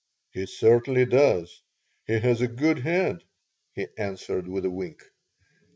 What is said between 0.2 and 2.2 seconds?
"He certainly does. He